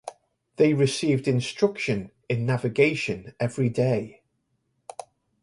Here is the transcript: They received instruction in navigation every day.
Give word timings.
They 0.55 0.73
received 0.73 1.27
instruction 1.27 2.09
in 2.27 2.43
navigation 2.43 3.35
every 3.39 3.69
day. 3.69 4.23